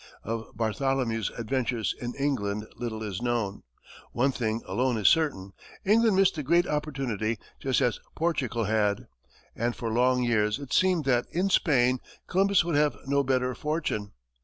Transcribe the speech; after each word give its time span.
Of 0.23 0.57
Bartholomew's 0.57 1.29
adventures 1.37 1.93
in 2.01 2.15
England 2.15 2.65
little 2.75 3.03
is 3.03 3.21
known. 3.21 3.61
One 4.13 4.31
thing 4.31 4.63
alone 4.65 4.97
is 4.97 5.07
certain 5.07 5.53
England 5.85 6.15
missed 6.15 6.33
the 6.33 6.41
great 6.41 6.65
opportunity 6.65 7.37
just 7.59 7.81
as 7.81 7.99
Portugal 8.15 8.63
had. 8.63 9.05
And 9.55 9.75
for 9.75 9.91
long 9.93 10.23
years 10.23 10.57
it 10.57 10.73
seemed 10.73 11.05
that, 11.05 11.27
in 11.29 11.51
Spain, 11.51 11.99
Columbus 12.25 12.65
would 12.65 12.73
have 12.73 12.97
no 13.05 13.23
better 13.23 13.53
fortune. 13.53 14.13